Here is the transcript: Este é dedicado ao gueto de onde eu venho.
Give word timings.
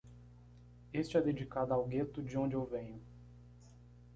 Este 0.91 1.15
é 1.15 1.21
dedicado 1.21 1.75
ao 1.75 1.85
gueto 1.87 2.23
de 2.23 2.35
onde 2.35 2.55
eu 2.55 2.65
venho. 2.65 2.99